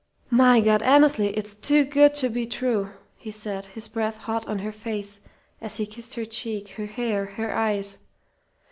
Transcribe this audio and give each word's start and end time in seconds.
"My 0.31 0.61
God, 0.61 0.81
Annesley, 0.81 1.27
it's 1.37 1.55
too 1.55 1.85
good 1.85 2.15
to 2.15 2.29
be 2.29 2.47
true!" 2.47 2.89
he 3.17 3.29
said, 3.29 3.65
his 3.65 3.87
breath 3.87 4.17
hot 4.17 4.47
on 4.47 4.57
her 4.57 4.71
face 4.71 5.19
as 5.61 5.77
he 5.77 5.85
kissed 5.85 6.15
her 6.15 6.25
cheek, 6.25 6.69
her 6.69 6.87
hair, 6.87 7.25
her 7.37 7.53
eyes. 7.53 7.99